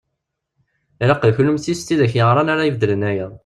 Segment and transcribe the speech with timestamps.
[1.03, 3.27] Ilaq d kunemti s tidak yeɣran ara ibeddlen aya.